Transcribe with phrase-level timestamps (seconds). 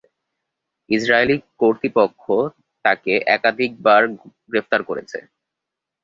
[0.89, 2.23] Israeli কর্তৃপক্ষ
[2.85, 4.01] তাকে একাধিকবার
[4.49, 5.17] গ্রেফতার করেছে।